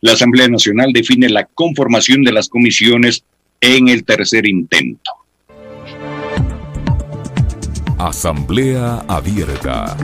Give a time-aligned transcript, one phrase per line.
[0.00, 3.24] La Asamblea Nacional define la conformación de las comisiones
[3.60, 5.10] en el tercer intento.
[7.98, 9.96] Asamblea Abierta.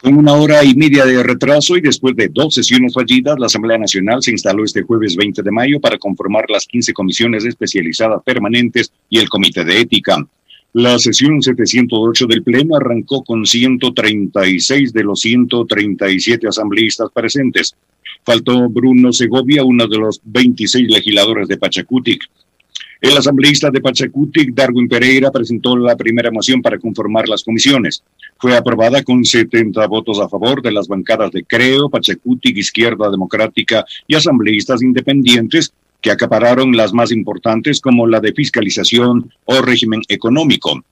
[0.00, 3.76] Con una hora y media de retraso y después de dos sesiones fallidas, la Asamblea
[3.76, 8.92] Nacional se instaló este jueves 20 de mayo para conformar las 15 comisiones especializadas permanentes
[9.10, 10.24] y el Comité de Ética.
[10.74, 17.74] La sesión 708 del Pleno arrancó con 136 de los 137 asambleístas presentes.
[18.22, 22.22] Faltó Bruno Segovia, uno de los 26 legisladores de Pachacutic.
[23.00, 28.02] El asambleísta de Pachacutic, Darwin Pereira, presentó la primera moción para conformar las comisiones.
[28.38, 33.86] Fue aprobada con 70 votos a favor de las bancadas de Creo, Pachacutic, Izquierda Democrática
[34.06, 40.82] y asambleístas independientes que acapararon las más importantes como la de fiscalización o régimen económico.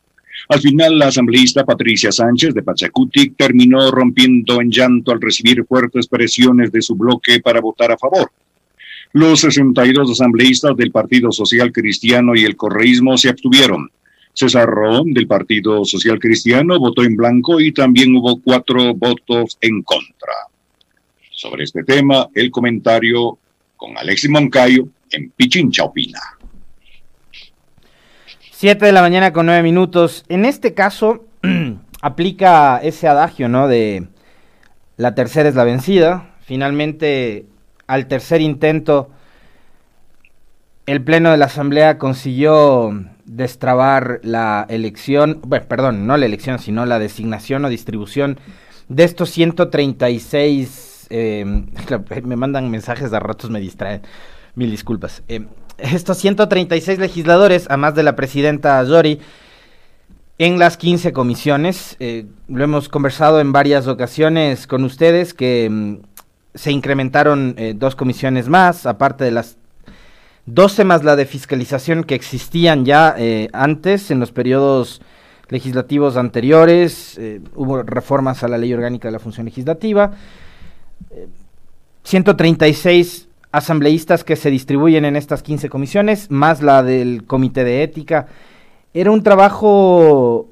[0.48, 6.07] Al final, la asambleísta Patricia Sánchez de Pachacutic terminó rompiendo en llanto al recibir fuertes
[6.07, 8.30] presiones de su bloque para votar a favor.
[9.13, 13.91] Los 62 asambleístas del Partido Social Cristiano y el correísmo se abstuvieron.
[14.35, 19.82] César Ron, del Partido Social Cristiano, votó en blanco y también hubo cuatro votos en
[19.82, 20.35] contra.
[21.30, 23.38] Sobre este tema, el comentario
[23.76, 26.21] con Alexis Moncayo en Pichincha Opina.
[28.51, 30.24] Siete de la mañana con nueve minutos.
[30.29, 31.26] En este caso,
[32.02, 33.68] aplica ese adagio, ¿no?
[33.68, 34.09] De
[34.96, 36.35] la tercera es la vencida.
[36.40, 37.46] Finalmente
[37.87, 39.10] al tercer intento,
[40.87, 46.87] el Pleno de la Asamblea consiguió destrabar la elección, bueno, perdón, no la elección, sino
[46.87, 48.38] la designación o distribución
[48.88, 51.45] de estos 136, eh,
[52.24, 54.02] me mandan mensajes de ratos, me distraen,
[54.57, 55.23] mil disculpas.
[55.29, 55.46] Eh,
[55.79, 59.21] estos 136 legisladores, a más de la presidenta Yori,
[60.38, 65.97] en las 15 comisiones, eh, lo hemos conversado en varias ocasiones con ustedes, que mm,
[66.54, 69.59] se incrementaron eh, dos comisiones más, aparte de las
[70.47, 73.16] 12 más la de fiscalización que existían ya
[73.52, 75.02] antes en los periodos
[75.48, 77.19] legislativos anteriores,
[77.56, 80.12] hubo reformas a la ley orgánica de la función legislativa,
[82.04, 83.25] 136
[83.56, 88.27] asambleístas que se distribuyen en estas 15 comisiones, más la del comité de ética.
[88.93, 90.49] Era un trabajo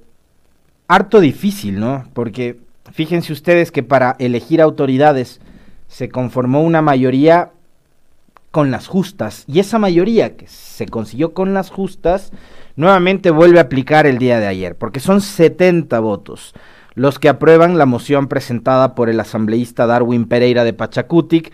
[0.89, 2.05] harto difícil, ¿no?
[2.15, 2.57] Porque
[2.93, 5.41] fíjense ustedes que para elegir autoridades,
[5.87, 7.51] se conformó una mayoría
[8.51, 12.33] con las justas y esa mayoría que se consiguió con las justas
[12.75, 16.55] nuevamente vuelve a aplicar el día de ayer porque son 70 votos
[16.95, 21.53] los que aprueban la moción presentada por el asambleísta Darwin Pereira de Pachacutic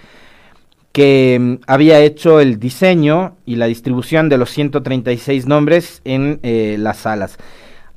[0.92, 6.76] que mm, había hecho el diseño y la distribución de los 136 nombres en eh,
[6.78, 7.38] las salas.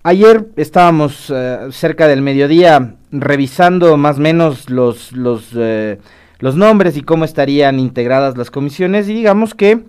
[0.03, 5.99] Ayer estábamos eh, cerca del mediodía revisando más o menos los, los eh,
[6.39, 9.85] los nombres y cómo estarían integradas las comisiones y digamos que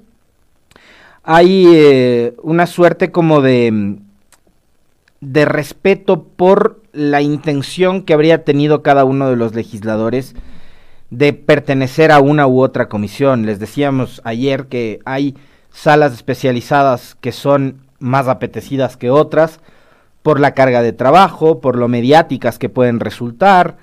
[1.25, 3.97] hay una suerte como de,
[5.21, 10.37] de respeto por la intención que habría tenido cada uno de los legisladores
[11.19, 13.47] de pertenecer a una u otra comisión.
[13.47, 15.37] Les decíamos ayer que hay
[15.71, 19.61] salas especializadas que son más apetecidas que otras
[20.23, 23.77] por la carga de trabajo, por lo mediáticas que pueden resultar,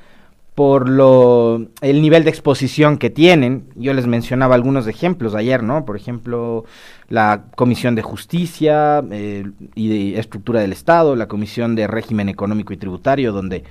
[0.55, 3.65] por lo el nivel de exposición que tienen.
[3.75, 5.85] Yo les mencionaba algunos ejemplos ayer, ¿no?
[5.85, 6.65] Por ejemplo,
[7.09, 12.73] la Comisión de Justicia eh, y de Estructura del Estado, la Comisión de Régimen Económico
[12.73, 13.63] y Tributario, donde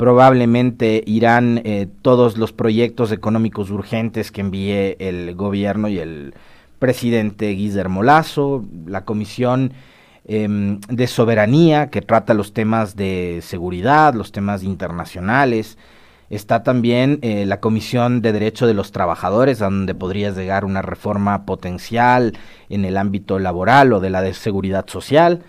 [0.00, 6.32] probablemente irán eh, todos los proyectos económicos urgentes que envíe el gobierno y el
[6.78, 9.74] presidente Guillermo Lazo, la Comisión
[10.24, 15.76] em, de Soberanía, que trata los temas de seguridad, los temas internacionales,
[16.30, 21.44] Está también eh, la Comisión de Derecho de los Trabajadores, donde podría llegar una reforma
[21.44, 22.38] potencial
[22.68, 25.42] en el ámbito laboral o de la de seguridad social.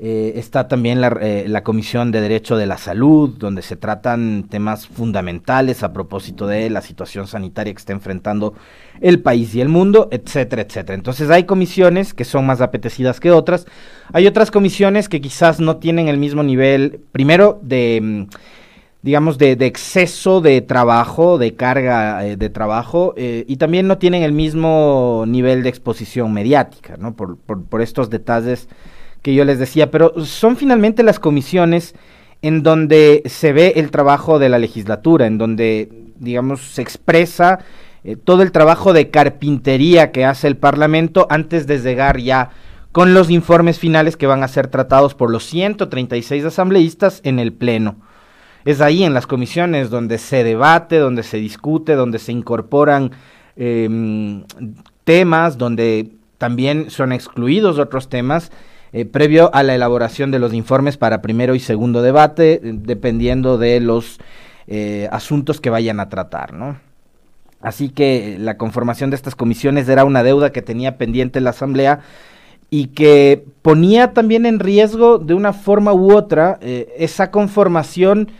[0.00, 4.44] Eh, está también la, eh, la, Comisión de Derecho de la Salud, donde se tratan
[4.48, 8.54] temas fundamentales a propósito de la situación sanitaria que está enfrentando
[9.00, 10.94] el país y el mundo, etcétera, etcétera.
[10.94, 13.66] Entonces hay comisiones que son más apetecidas que otras.
[14.12, 18.26] Hay otras comisiones que quizás no tienen el mismo nivel, primero, de mm,
[19.02, 24.22] digamos, de, de, exceso de trabajo, de carga eh, de trabajo, y también no tienen
[24.22, 27.16] el mismo nivel de exposición mediática, ¿no?
[27.16, 28.68] Por, por, estos detalles
[29.22, 31.94] que yo les decía, pero son finalmente las comisiones
[32.42, 35.88] en donde se ve el trabajo de la legislatura, en donde,
[36.18, 37.58] digamos, se expresa
[38.04, 42.50] eh, todo el trabajo de carpintería que hace el Parlamento antes de llegar ya
[42.92, 47.52] con los informes finales que van a ser tratados por los 136 asambleístas en el
[47.52, 47.96] Pleno.
[48.64, 53.12] Es ahí en las comisiones donde se debate, donde se discute, donde se incorporan
[53.56, 54.44] em,
[55.04, 58.52] temas, donde también son excluidos otros temas,
[58.92, 63.80] eh, previo a la elaboración de los informes para primero y segundo debate, dependiendo de
[63.80, 64.18] los
[64.66, 66.78] eh, asuntos que vayan a tratar, ¿no?
[67.60, 72.00] Así que la conformación de estas comisiones era una deuda que tenía pendiente la Asamblea
[72.70, 78.30] y que ponía también en riesgo de una forma u otra eh, esa conformación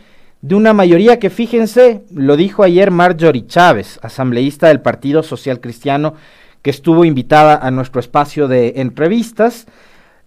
[0.41, 6.13] de una mayoría que, fíjense, lo dijo ayer Marjorie Chávez, asambleísta del Partido Social Cristiano,
[6.61, 9.65] que estuvo invitada a nuestro espacio de entrevistas,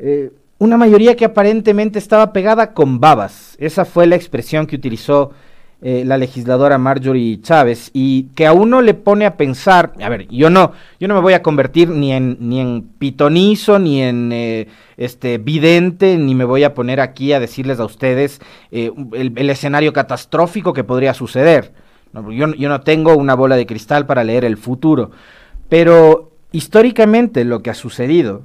[0.04, 3.56] eh, una mayoría que aparentemente estaba pegada con babas.
[3.60, 5.30] Esa fue la expresión que utilizó
[5.80, 10.26] eh, la legisladora Marjorie Chávez y que a uno le pone a pensar, a ver,
[10.26, 14.30] yo no, yo no me voy a convertir ni en ni en pitonizo ni en
[14.32, 18.40] eh, este vidente ni me voy a poner aquí a decirles a ustedes
[18.70, 21.72] el, escenario catastrófico que podría suceder.
[22.12, 25.12] yo, yo no tengo una bola de cristal para leer el futuro,
[25.68, 28.42] pero históricamente lo que ha sucedido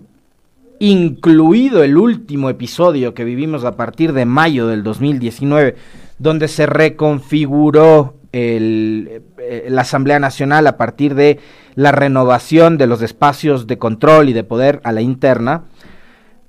[0.80, 5.76] incluido el último episodio que vivimos a partir de mayo del 2019
[6.20, 11.40] donde se reconfiguró el, eh, la Asamblea Nacional a partir de
[11.76, 15.64] la renovación de los espacios de control y de poder a la interna,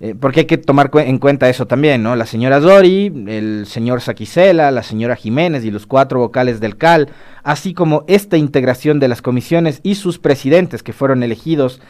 [0.00, 2.16] eh, porque hay que tomar en cuenta eso también, ¿no?
[2.16, 7.08] La señora Dori, el señor Saquicela, la señora Jiménez y los cuatro vocales del CAL,
[7.42, 11.80] así como esta integración de las comisiones y sus presidentes que fueron elegidos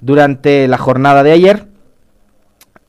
[0.00, 1.67] durante la jornada de ayer,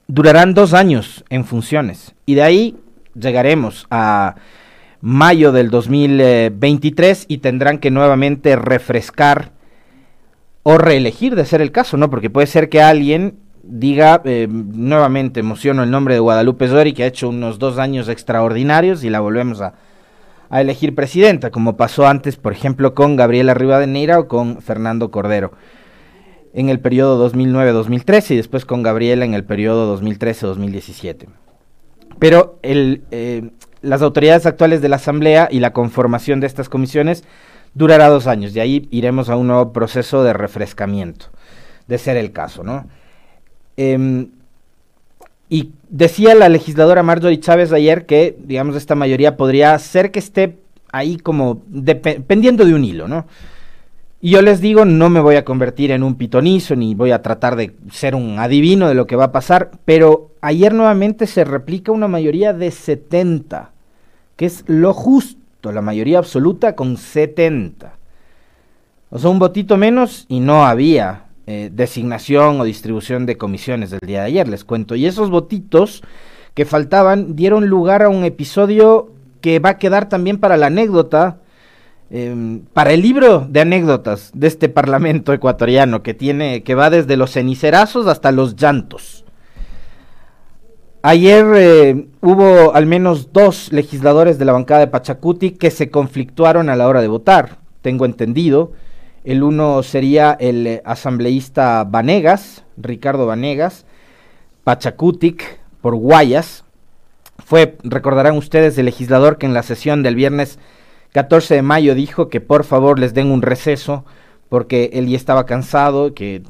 [0.10, 2.78] durarán dos años en funciones y de ahí
[3.14, 4.36] llegaremos a
[5.02, 9.52] mayo del 2023 y tendrán que nuevamente refrescar
[10.64, 12.10] o reelegir de ser el caso, ¿no?
[12.10, 17.04] Porque puede ser que alguien diga, eh, nuevamente emociono el nombre de Guadalupe Zori, que
[17.04, 19.76] ha hecho unos dos años extraordinarios y la volvemos a,
[20.50, 25.52] a elegir presidenta, como pasó antes, por ejemplo, con Gabriela Rivadeneira o con Fernando Cordero
[26.54, 31.28] en el periodo 2009-2013 y después con Gabriela en el periodo 2013-2017.
[32.20, 33.50] Pero el, eh,
[33.82, 37.24] las autoridades actuales de la Asamblea y la conformación de estas comisiones
[37.74, 38.54] durará dos años.
[38.54, 41.28] De ahí iremos a un nuevo proceso de refrescamiento,
[41.88, 42.88] de ser el caso, ¿no?
[43.78, 44.30] Em,
[45.50, 50.58] y decía la legisladora Marjorie Chávez ayer que, digamos, esta mayoría podría ser que esté
[50.92, 53.26] ahí como dependiendo de un hilo, ¿no?
[54.22, 57.22] Y yo les digo, no me voy a convertir en un pitonizo ni voy a
[57.22, 61.46] tratar de ser un adivino de lo que va a pasar, pero ayer nuevamente se
[61.46, 63.72] replica una mayoría de 70,
[64.36, 67.94] que es lo justo, la mayoría absoluta con 70.
[69.10, 74.02] O sea, un votito menos y no había eh, designación o distribución de comisiones del
[74.06, 74.96] día de ayer, les cuento.
[74.96, 76.04] Y esos votitos
[76.54, 81.40] que faltaban dieron lugar a un episodio que va a quedar también para la anécdota
[82.12, 87.18] Em, para el libro de anécdotas de este parlamento ecuatoriano que tiene que va desde
[87.18, 89.26] los cenicerazos hasta los llantos.
[91.04, 96.68] Ayer eh, hubo al menos dos legisladores de la bancada de Pachacuti que se conflictuaron
[96.70, 98.72] a la hora de votar, tengo entendido.
[99.24, 103.86] El uno sería el eh, asambleísta Vanegas, Ricardo Vanegas,
[104.64, 106.66] Pachacutic por Guayas.
[107.38, 110.58] Fue, recordarán ustedes, el legislador que en la sesión del viernes
[111.14, 114.06] 14 de mayo dijo que por favor les den un receso
[114.50, 116.42] porque él ya estaba cansado, que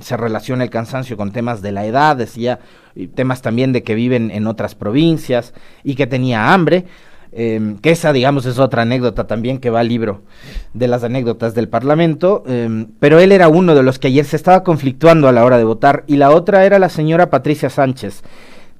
[0.00, 2.60] se relaciona el cansancio con temas de la edad, decía,
[3.14, 6.86] temas también de que viven en otras provincias y que tenía hambre.
[7.34, 10.20] Em, que esa, digamos, es otra anécdota también que va al libro
[10.74, 14.36] de las anécdotas del Parlamento, em, pero él era uno de los que ayer se
[14.36, 18.22] estaba conflictuando a la hora de votar y la otra era la señora Patricia Sánchez,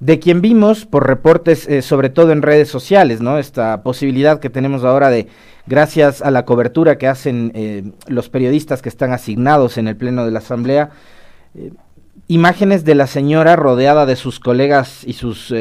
[0.03, 3.37] de quien vimos por reportes, eh, sobre todo en redes sociales, ¿no?
[3.37, 5.27] Esta posibilidad que tenemos ahora de,
[5.65, 10.25] gracias a la cobertura que hacen eh, los periodistas que están asignados en el Pleno
[10.25, 10.89] de la Asamblea,
[11.55, 11.71] eh,
[12.27, 15.53] imágenes de la señora rodeada de sus colegas y sus,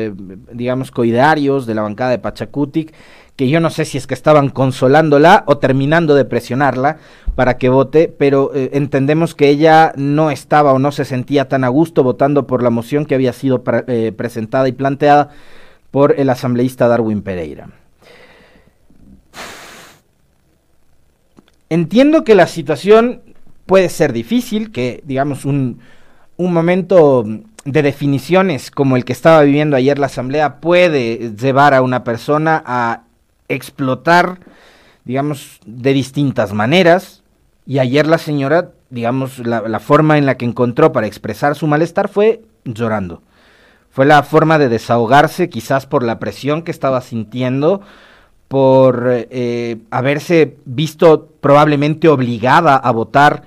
[0.53, 2.93] digamos, coidarios de la bancada de Pachacutic,
[3.37, 6.99] que yo no sé si es que estaban consolándola o terminando de presionarla
[7.35, 11.65] para que vote, pero eh, entendemos que ella no estaba o no se sentía tan
[11.65, 15.31] a gusto votando por la moción que había sido eh, presentada y planteada
[15.91, 17.69] por el asambleísta Darwin Pereira.
[21.71, 23.23] Entiendo que la situación
[23.65, 25.81] puede ser difícil, que digamos un,
[26.37, 27.25] un momento
[27.65, 32.63] de definiciones como el que estaba viviendo ayer la asamblea puede llevar a una persona
[32.67, 33.05] a
[33.55, 34.41] explotar,
[35.05, 37.23] digamos, de distintas maneras.
[37.67, 42.09] Y ayer la señora digamos, la, forma en la que encontró para expresar su malestar
[42.09, 43.23] fue llorando.
[43.91, 47.81] Fue la forma de desahogarse, quizás por la presión que estaba sintiendo,
[48.49, 53.45] por eh, haberse visto probablemente obligada a votar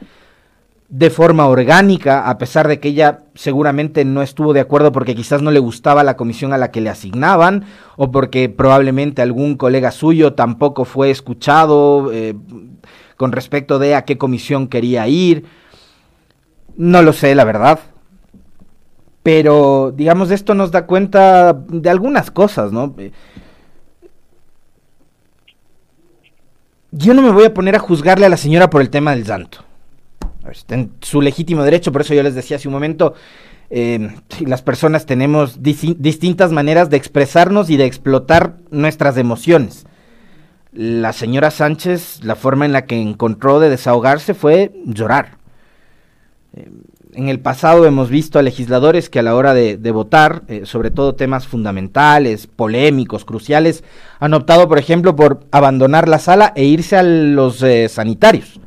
[0.98, 5.42] de forma orgánica, a pesar de que ella seguramente no estuvo de acuerdo porque quizás
[5.42, 7.66] no le gustaba la comisión a la que le asignaban,
[7.98, 12.34] o porque probablemente algún colega suyo tampoco fue escuchado eh,
[13.18, 15.44] con respecto de a qué comisión quería ir.
[16.78, 17.80] No lo sé, la verdad.
[19.22, 22.96] Pero, digamos, esto nos da cuenta de algunas cosas, ¿no?
[26.92, 29.26] Yo no me voy a poner a juzgarle a la señora por el tema del
[29.26, 29.65] santo
[30.60, 33.14] está en su legítimo derecho, por eso yo les decía hace un momento,
[33.70, 39.86] eh, las personas tenemos distintas maneras de expresarnos y de explotar nuestras emociones.
[40.72, 45.38] La señora Sánchez, la forma en la que encontró de desahogarse fue llorar.
[46.54, 46.70] Eh,
[47.14, 50.92] en el pasado hemos visto a legisladores que a la hora de, votar, eh, sobre
[50.92, 53.86] todo temas fundamentales, polémicos, cruciales,
[54.20, 58.60] han optado, por ejemplo, por abandonar la sala e irse a los sanitarios.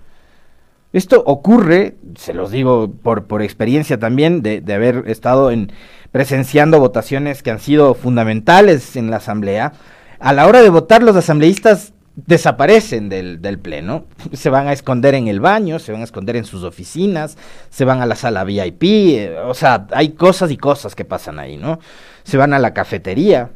[0.92, 5.70] Esto ocurre, se los digo por, por experiencia también, de, haber estado en,
[6.12, 9.74] presenciando votaciones que han sido fundamentales en la Asamblea.
[10.18, 11.92] A la hora de votar, los asambleístas
[12.26, 16.36] desaparecen del, del, pleno, se van a esconder en el baño, se van a esconder
[16.36, 17.36] en sus oficinas,
[17.70, 21.38] se van a la sala VIP, eh, o sea, hay cosas y cosas que pasan
[21.38, 21.80] ahí, ¿no?
[22.24, 23.50] Se van a la cafetería,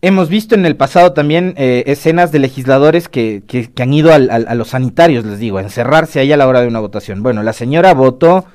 [0.00, 4.30] Hemos visto en el pasado también eh, escenas de legisladores que, que, han ido al,
[4.30, 7.24] a los sanitarios, les digo, a encerrarse ahí a la hora de una votación.
[7.24, 8.46] Bueno, la señora votó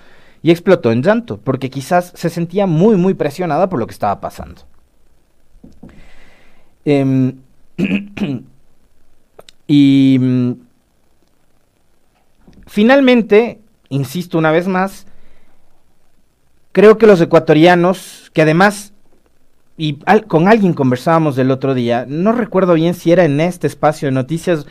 [0.42, 4.22] y explotó en llanto, porque quizás se sentía muy, muy presionada por lo que estaba
[4.22, 4.62] pasando.
[6.86, 7.40] Em,
[9.68, 10.52] y mm,
[12.68, 13.60] finalmente,
[13.90, 15.08] insisto una vez más,
[16.72, 18.93] creo que los ecuatorianos, que además
[19.76, 24.08] y con alguien conversábamos el otro día, no recuerdo bien si era en este espacio
[24.08, 24.68] de noticias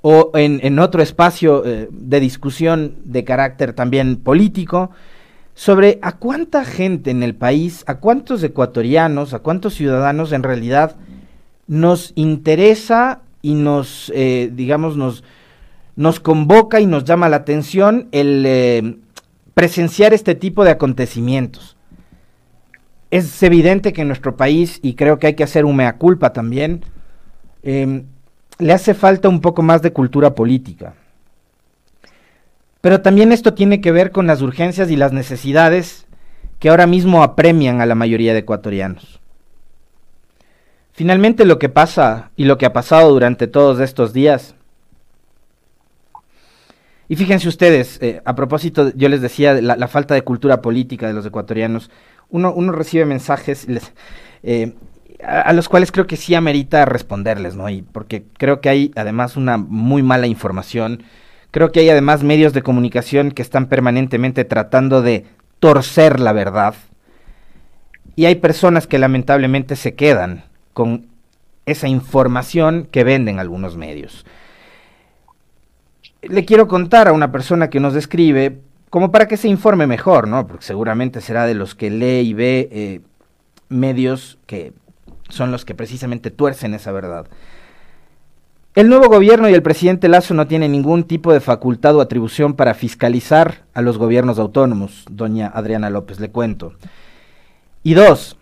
[0.00, 4.90] o en, otro espacio eh, de discusión de carácter también político,
[5.54, 10.96] sobre a cuánta gente en el país, a cuántos ecuatorianos, a cuántos ciudadanos en realidad
[11.66, 18.96] nos interesa y nos, eh, digamos, nos, convoca y nos llama la atención el eh,
[19.54, 21.75] presenciar este tipo de acontecimientos
[23.10, 26.32] es evidente que en nuestro país, y creo que hay que hacer un mea culpa
[26.32, 26.84] también,
[27.62, 28.04] em,
[28.58, 30.94] le hace falta un poco más de cultura política.
[32.80, 36.06] Pero también esto tiene que ver con las urgencias y las necesidades
[36.58, 39.20] que ahora mismo apremian a la mayoría de ecuatorianos.
[40.92, 44.54] Finalmente lo que pasa y lo que ha pasado durante todos estos días,
[47.08, 51.06] y fíjense ustedes, eh, a propósito, yo les decía la, la falta de cultura política
[51.06, 51.90] de los ecuatorianos,
[52.30, 53.66] uno, recibe mensajes
[54.42, 54.74] eh,
[55.22, 57.68] a, los cuales creo que sí amerita responderles, ¿no?
[57.68, 61.02] Y porque creo que hay además una muy mala información,
[61.50, 65.26] creo que hay además medios de comunicación que están permanentemente tratando de
[65.60, 66.74] torcer la verdad.
[68.14, 71.06] Y hay personas que lamentablemente se quedan con
[71.66, 74.24] esa información que venden algunos medios.
[76.22, 80.28] Le quiero contar a una persona que nos describe como para que se informe mejor,
[80.28, 80.46] ¿no?
[80.46, 83.00] Porque seguramente será de los que lee y ve eh,
[83.68, 84.72] medios que
[85.28, 87.26] son los que precisamente tuercen esa verdad.
[88.74, 92.54] El nuevo gobierno y el presidente Lazo no tienen ningún tipo de facultad o atribución
[92.54, 96.74] para fiscalizar a los gobiernos autónomos, doña Adriana López, le cuento.
[97.82, 98.36] Y dos,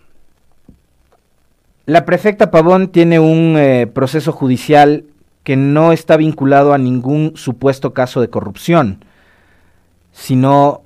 [1.87, 5.05] la prefecta Pavón tiene un eh, proceso judicial
[5.45, 9.05] que no está vinculado a ningún supuesto caso de corrupción
[10.14, 10.83] sino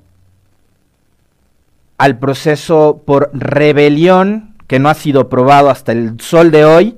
[1.99, 6.97] al proceso por rebelión que no ha sido probado hasta el sol de hoy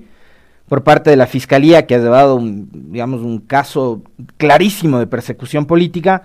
[0.69, 4.03] por parte de la fiscalía que ha llevado un, digamos un caso
[4.37, 6.23] clarísimo de persecución política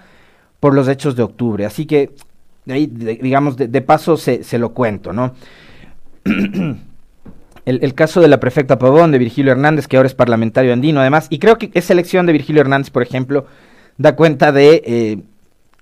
[0.59, 1.65] por los hechos de octubre.
[1.65, 2.12] Así que
[2.67, 5.33] ahí digamos de, paso se, lo cuento no
[6.25, 6.79] el,
[7.65, 11.27] el, caso de la prefecta Pavón de Virgilio Hernández que ahora es parlamentario andino además
[11.29, 13.45] y creo que esa elección de Virgilio Hernández por ejemplo
[14.00, 15.19] da cuenta de eh,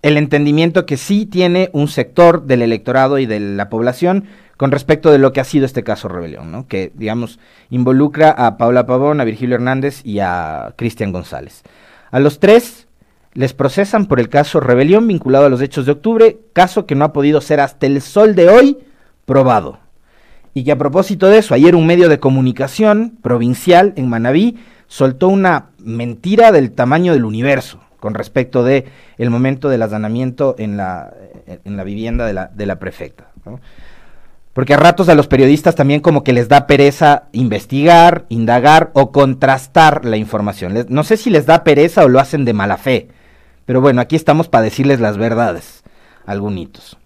[0.04, 4.26] el entendimiento que sí tiene un sector del electorado y de la población
[4.58, 6.68] con respecto de lo que ha sido este caso rebelión, ¿no?
[6.68, 11.64] que digamos involucra a Paula Pavón, a Virgilio Hernández y a Cristian González.
[12.12, 12.88] A los tres
[13.34, 17.06] les procesan por el caso rebelión vinculado a los hechos de octubre, caso que no
[17.06, 18.78] ha podido ser hasta el sol de hoy
[19.26, 19.80] probado.
[20.54, 24.58] Y que a propósito de eso, ayer un medio de comunicación provincial en Manabí
[24.88, 28.84] soltó una mentira del tamaño del universo con respecto de
[29.18, 31.14] el momento del allanamiento en la,
[31.48, 33.30] en la vivienda de la, de la prefecta.
[34.52, 39.14] Porque a ratos a los periodistas también como que les da pereza investigar, indagar o
[39.14, 40.86] contrastar la información.
[40.90, 43.08] no sé si les da pereza o lo hacen de mala fe,
[43.66, 45.82] pero bueno, aquí estamos para decirles las verdades,
[46.26, 46.98] algunitos.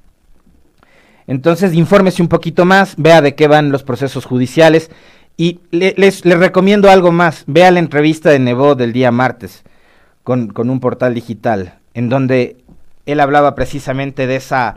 [1.28, 4.90] Entonces, infórmese un poquito más, vea de qué van los procesos judiciales
[5.38, 7.44] y les, recomiendo algo más.
[7.46, 9.64] Vea la entrevista de Nebo del día martes
[10.28, 12.58] con, un portal digital, en donde
[13.06, 14.76] él hablaba precisamente de esa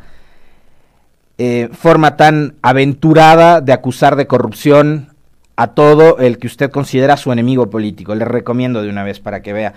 [1.38, 5.08] eh, forma tan aventurada de acusar de corrupción
[5.56, 8.14] a todo el que usted considera su enemigo político.
[8.14, 9.74] Le recomiendo de una vez para que vea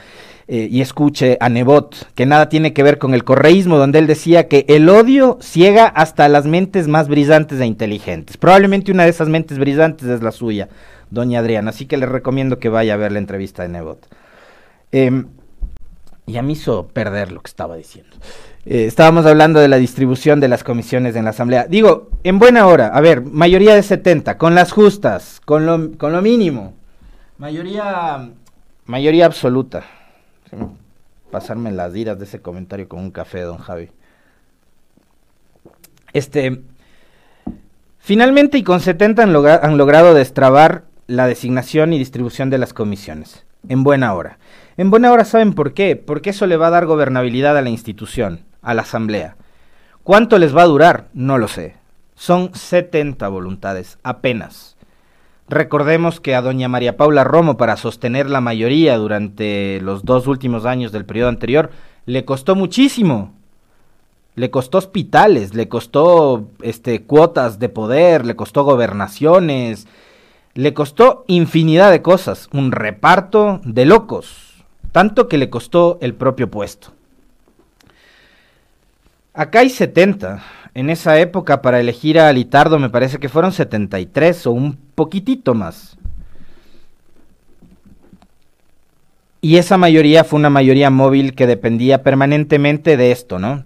[0.47, 4.05] eh, y escuche a Nebot, que nada tiene que ver con el correísmo, donde él
[4.05, 8.37] decía que el odio ciega hasta las mentes más brillantes e inteligentes.
[8.37, 10.69] Probablemente una de esas mentes brillantes es la suya,
[11.09, 14.07] doña Adriana, así que le recomiendo que vaya a ver la entrevista de Nebot.
[14.91, 15.25] Em,
[16.25, 18.15] ya me hizo perder lo que estaba diciendo.
[18.65, 21.67] Eh, estábamos hablando de la distribución de las comisiones en la Asamblea.
[21.67, 26.13] Digo, en buena hora, a ver, mayoría de 70, con las justas, con lo, con
[26.13, 26.73] lo mínimo.
[27.37, 28.29] Mayoría,
[28.85, 29.83] mayoría absoluta.
[31.29, 33.89] Pasarme las iras de ese comentario con un café, don Javi.
[36.13, 36.61] Este,
[37.99, 43.45] finalmente y con 70 han, han logrado destrabar la designación y distribución de las comisiones.
[43.69, 44.39] En buena hora.
[44.77, 45.95] En buena hora saben por qué.
[45.95, 49.35] Porque eso le va a dar gobernabilidad a la institución a la Asamblea.
[50.03, 51.09] ¿Cuánto les va a durar?
[51.13, 51.75] No lo sé.
[52.15, 54.75] Son 70 voluntades, apenas.
[55.49, 60.65] Recordemos que a doña María Paula Romo, para sostener la mayoría durante los dos últimos
[60.65, 61.71] años del periodo anterior,
[62.05, 63.33] le costó muchísimo.
[64.35, 69.87] Le costó hospitales, le costó este, cuotas de poder, le costó gobernaciones,
[70.55, 76.49] le costó infinidad de cosas, un reparto de locos, tanto que le costó el propio
[76.51, 76.89] puesto.
[79.33, 80.43] Acá hay 70.
[80.75, 85.55] En esa época para elegir a Litardo me parece que fueron 73 o un poquitito
[85.55, 85.97] más.
[89.41, 93.65] Y esa mayoría fue una mayoría móvil que dependía permanentemente de esto, ¿no?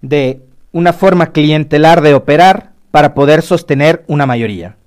[0.00, 4.77] De una forma clientelar de operar para poder sostener una mayoría.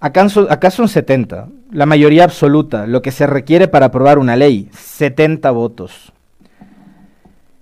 [0.00, 4.70] Acá, acá, son 70, la mayoría absoluta, lo que se requiere para aprobar una ley,
[4.72, 6.12] 70 votos.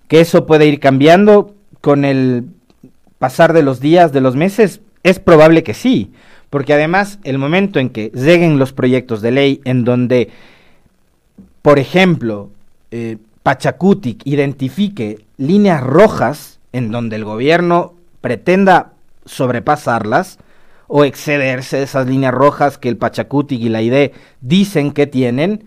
[0.06, 2.46] Que eso puede ir cambiando, con el
[3.18, 4.80] pasar de los días, de los meses?
[5.02, 6.12] Es probable que sí,
[6.50, 10.30] porque además el momento en que lleguen los proyectos de ley en donde,
[11.62, 12.50] por ejemplo,
[12.90, 18.92] eh, Pachacutic identifique líneas rojas en donde el gobierno pretenda
[19.24, 20.38] sobrepasarlas
[20.88, 25.64] o excederse de esas líneas rojas que el Pachacutic y la ID dicen que tienen,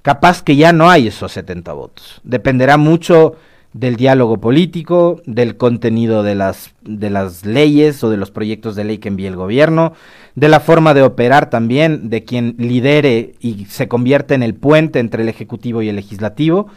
[0.00, 2.20] capaz que ya no hay esos 70 votos.
[2.24, 3.36] Dependerá mucho
[3.74, 8.84] del diálogo político, del contenido de las, de las leyes o de los proyectos de
[8.84, 9.92] ley que envíe el gobierno,
[10.34, 14.98] de la forma de operar también de quien lidere y se convierte en el puente
[14.98, 16.68] entre el Ejecutivo y el Legislativo.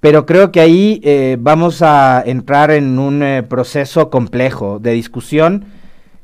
[0.00, 5.64] Pero creo que ahí eh, vamos a entrar en un eh, proceso complejo de discusión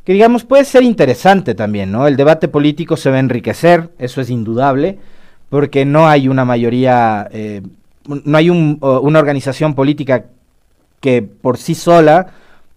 [0.09, 2.07] que digamos puede ser interesante también, ¿no?
[2.07, 4.99] El debate político se va a enriquecer, eso es indudable,
[5.51, 7.61] porque no hay una mayoría eh,
[8.07, 10.25] no hay una organización política
[11.01, 12.29] que por sí sola,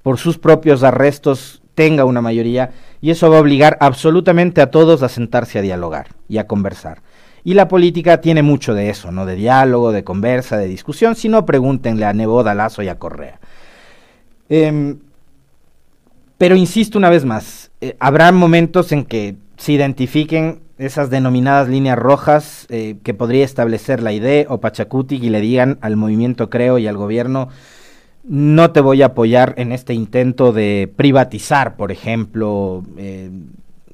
[0.03, 5.01] por sus propios arrestos, tenga una mayoría, y eso va a obligar absolutamente a todos
[5.01, 7.01] a sentarse a dialogar y a conversar.
[7.45, 9.25] Y la política tiene mucho de eso, ¿no?
[9.25, 11.15] De diálogo, de conversa, de discusión.
[11.15, 13.39] Si no, pregúntenle a Neboda, Lazo y a Correa.
[14.49, 14.97] Em,
[16.41, 21.99] pero insisto una vez más, eh, habrá momentos en que se identifiquen esas denominadas líneas
[21.99, 26.79] rojas eh, que podría establecer la idea o Pachacuti y le digan al movimiento Creo
[26.79, 27.49] y al gobierno,
[28.23, 33.29] no te voy a apoyar en este intento de privatizar, por ejemplo, eh,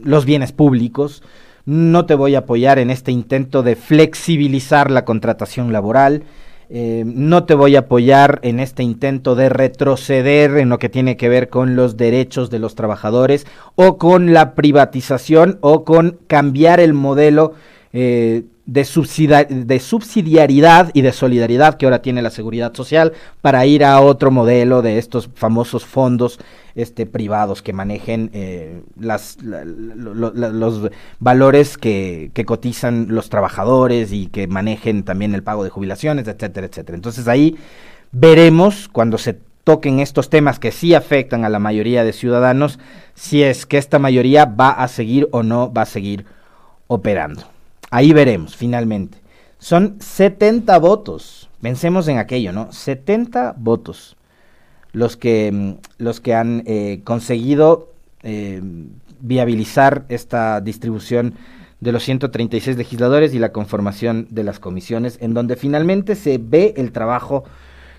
[0.02, 1.24] los bienes públicos,
[1.66, 6.24] no te voy a apoyar en este intento de flexibilizar la contratación laboral,
[6.70, 11.16] eh, no te voy a apoyar en este intento de retroceder en lo que tiene
[11.16, 16.80] que ver con los derechos de los trabajadores o con la privatización o con cambiar
[16.82, 17.54] el modelo
[17.94, 23.86] eh, de, de, subsidiariedad y de solidaridad que ahora tiene la seguridad social para ir
[23.86, 26.40] a otro modelo de estos famosos fondos
[26.76, 34.48] este, privados que manejen eh, las, los valores que, que, cotizan los trabajadores y que
[34.48, 36.98] manejen también el pago de jubilaciones, etcétera, etcétera.
[36.98, 37.56] Entonces ahí
[38.12, 42.80] veremos cuando se toquen estos temas que sí afectan a la mayoría de ciudadanos,
[43.16, 46.26] si es que esta mayoría va a seguir o no va a seguir
[46.88, 47.57] operando.
[47.90, 49.18] Ahí veremos, finalmente.
[49.60, 51.50] Son 70 votos.
[51.62, 52.72] Pensemos en aquello, ¿no?
[52.72, 54.18] 70 votos
[54.94, 58.62] los que, mm, los que han eh, conseguido eh,
[59.20, 61.36] viabilizar esta distribución
[61.80, 66.74] de los 136 legisladores y la conformación de las comisiones, en donde finalmente se ve
[66.78, 67.44] el trabajo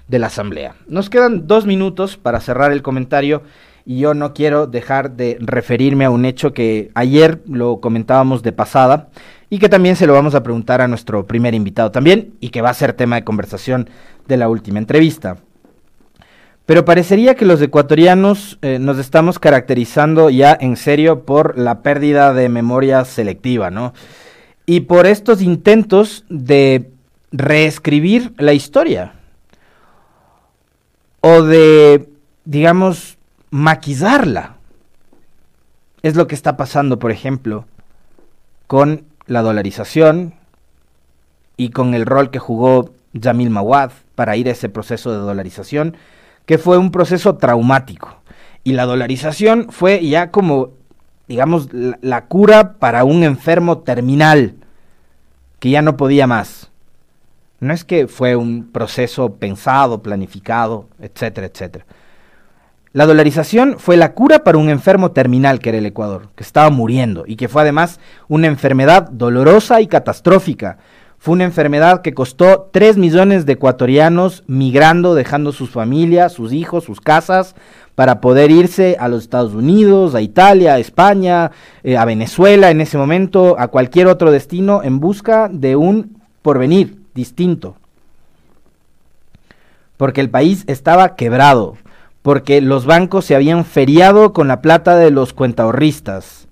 [0.09, 0.75] de la Asamblea.
[0.89, 3.43] Nos quedan dos minutos para cerrar el comentario
[3.85, 8.53] y yo no quiero dejar de referirme a un hecho que ayer lo comentábamos de
[8.53, 9.11] pasada
[9.51, 12.63] y que también se lo vamos a preguntar a nuestro primer invitado también y que
[12.63, 13.89] va a ser tema de conversación
[14.27, 15.39] de la última entrevista.
[16.67, 22.35] Pero parecería que los ecuatorianos eh, nos estamos caracterizando ya en serio por la pérdida
[22.35, 23.95] de memoria selectiva, ¿no?
[24.67, 26.91] Y por estos intentos de
[27.33, 29.15] reescribir la historia.
[31.21, 32.11] O de,
[32.45, 33.17] digamos,
[33.51, 34.57] maquillarla.
[36.03, 37.65] Es lo que está pasando, por ejemplo,
[38.67, 40.35] con la dolarización
[41.57, 45.97] y con el rol que jugó Jamil Mawad para ir a ese proceso de dolarización
[46.47, 48.17] que fue un proceso traumático.
[48.65, 50.71] Y la dolarización fue ya como,
[51.27, 54.55] digamos, la, cura para un enfermo terminal
[55.61, 56.71] que ya no podía más.
[57.61, 61.85] No es que fue un proceso pensado, planificado, etcétera, etcétera.
[62.99, 66.69] La dolarización fue la cura para un enfermo terminal que era el Ecuador, que estaba
[66.69, 70.79] muriendo y que fue además una enfermedad dolorosa y catastrófica,
[71.17, 76.83] fue una enfermedad que costó 3 millones de ecuatorianos migrando, dejando sus familias, sus hijos,
[76.83, 77.55] sus casas,
[77.95, 81.53] para poder irse a los Estados Unidos, a Italia, a España,
[81.85, 86.99] eh, a Venezuela en ese momento, a cualquier otro destino en busca de un porvenir
[87.15, 87.77] distinto.
[89.97, 91.77] Porque el país estaba quebrado,
[92.29, 96.47] porque los bancos se habían feriado con la plata de los cuentahorristas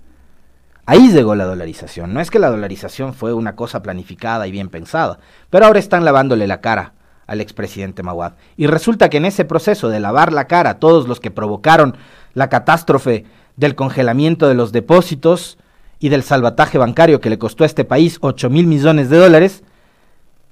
[0.87, 2.15] Ahí llegó la dolarización.
[2.15, 5.19] No es que la dolarización fue una cosa planificada y bien pensada,
[5.51, 6.93] pero ahora están lavándole la cara
[7.27, 8.33] al expresidente Mawad.
[8.55, 11.95] Y resulta que en ese proceso de lavar la cara a todos los que provocaron
[12.33, 15.59] la catástrofe del congelamiento de los depósitos
[15.99, 19.63] y del salvataje bancario que le costó a este país 8 mil millones de dólares,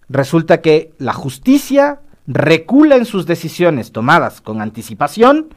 [0.08, 5.54] resulta que la justicia recula en sus decisiones tomadas con anticipación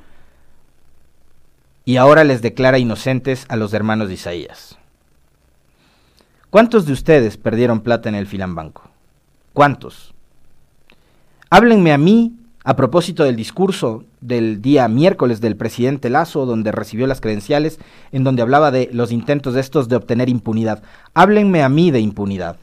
[1.84, 4.78] y ahora les declara inocentes a los hermanos de Isaías.
[6.50, 8.90] ¿Cuántos de ustedes perdieron plata en el Filambanco?
[9.52, 10.14] ¿Cuántos?
[11.50, 17.06] Háblenme a mí a propósito del discurso del día miércoles del presidente Lazo, donde recibió
[17.06, 17.78] las credenciales,
[18.12, 20.82] en donde hablaba de los intentos de estos de obtener impunidad.
[21.14, 22.58] Háblenme a mí de impunidad.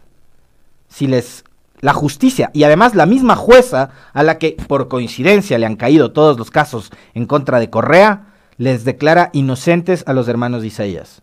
[0.87, 1.43] Si les
[1.81, 6.11] la justicia y además la misma jueza a la que por coincidencia le han caído
[6.11, 11.21] todos los casos en contra de Correa, les declara inocentes a los hermanos Isaías.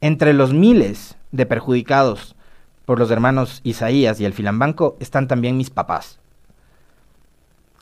[0.00, 2.36] Entre los miles de perjudicados
[2.84, 6.18] por los hermanos Isaías y el Filambanco están también mis papás,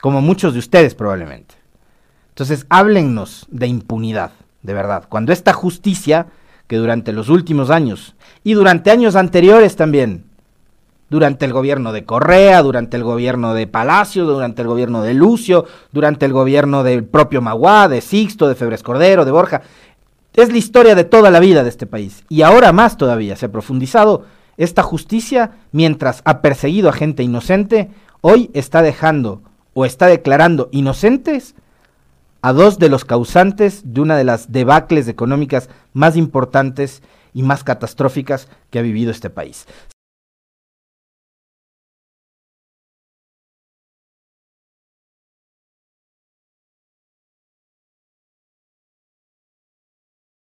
[0.01, 1.55] como muchos de ustedes probablemente.
[2.31, 4.33] Entonces, háblennos de impunidad,
[4.63, 5.07] de verdad.
[5.09, 6.27] Cuando esta justicia,
[6.67, 10.26] que durante los últimos años y durante años anteriores también,
[11.09, 15.65] durante el gobierno de Correa, durante el gobierno de Palacio, durante el gobierno de Lucio,
[15.93, 19.63] durante el gobierno del propio Maguá, de Sixto, de Febres Cordero, de Borja.
[20.35, 22.25] Es la historia de toda la vida de este país.
[22.29, 24.25] Y ahora más todavía se ha profundizado
[24.57, 27.91] esta justicia mientras ha perseguido a gente inocente,
[28.21, 29.43] hoy está dejando
[29.75, 31.55] o está declarando inocentes
[32.43, 37.03] a dos de los causantes de una de las debacles económicas más importantes
[37.35, 39.67] y más catastróficas que ha vivido este país.